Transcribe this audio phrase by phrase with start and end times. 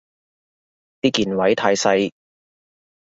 [1.01, 2.11] 啲鍵位太細